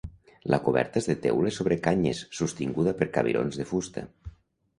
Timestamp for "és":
1.01-1.09